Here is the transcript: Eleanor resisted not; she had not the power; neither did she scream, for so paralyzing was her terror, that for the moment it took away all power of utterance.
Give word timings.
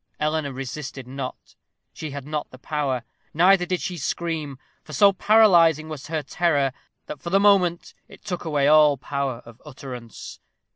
Eleanor 0.19 0.51
resisted 0.51 1.05
not; 1.07 1.53
she 1.93 2.09
had 2.09 2.25
not 2.25 2.49
the 2.49 2.57
power; 2.57 3.03
neither 3.35 3.67
did 3.67 3.79
she 3.79 3.97
scream, 3.97 4.57
for 4.83 4.93
so 4.93 5.13
paralyzing 5.13 5.89
was 5.89 6.07
her 6.07 6.23
terror, 6.23 6.71
that 7.05 7.21
for 7.21 7.29
the 7.29 7.39
moment 7.39 7.93
it 8.07 8.25
took 8.25 8.43
away 8.43 8.67
all 8.67 8.97
power 8.97 9.43
of 9.45 9.61
utterance. 9.63 10.39